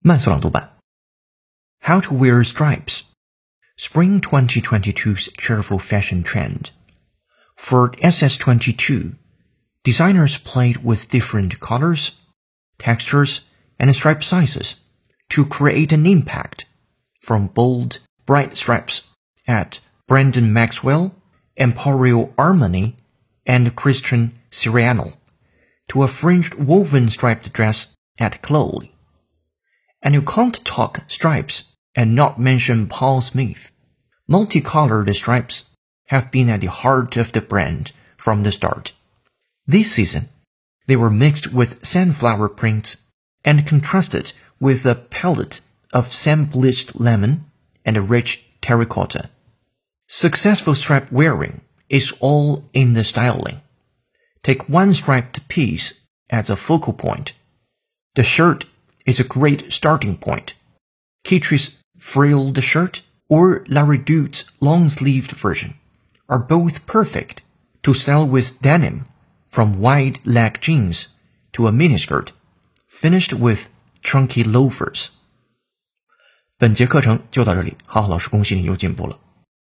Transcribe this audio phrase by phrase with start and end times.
[0.00, 0.76] 慢速朗读版。
[1.80, 3.02] How to wear stripes.
[3.76, 6.70] Spring 2022's cheerful fashion trend.
[7.56, 9.14] For SS22,
[9.84, 12.12] designers played with different colors,
[12.78, 13.42] textures,
[13.78, 14.76] and stripe sizes
[15.30, 16.66] to create an impact
[17.20, 19.02] from bold, bright stripes
[19.46, 21.14] at Brandon Maxwell,
[21.58, 22.94] Emporio Armani,
[23.46, 25.14] and Christian Siriano
[25.88, 28.94] to a fringed woven striped dress at Chloe.
[30.01, 33.71] And you can't talk stripes and not mention Paul Smith.
[34.27, 35.65] Multicolored stripes
[36.07, 38.93] have been at the heart of the brand from the start.
[39.65, 40.29] This season,
[40.85, 42.97] they were mixed with sunflower prints
[43.43, 45.61] and contrasted with a palette
[45.93, 47.45] of sand-bleached lemon
[47.85, 49.29] and a rich terracotta.
[50.07, 53.61] Successful stripe wearing is all in the styling.
[54.43, 57.33] Take one striped piece as a focal point.
[58.15, 58.65] The shirt
[59.07, 60.53] is a great starting point.
[61.23, 65.73] Kitri's frilled de-shirt or La Redoute's long-sleeved version
[66.29, 67.41] are both perfect
[67.81, 69.05] to sell with denim
[69.49, 71.07] from wide leg jeans
[71.53, 72.31] to a miniskirt,
[72.87, 73.69] finished with
[74.03, 75.09] chunky loafers。
[76.57, 79.19] 本节课程就到这里，浩浩老师恭喜你又进步了。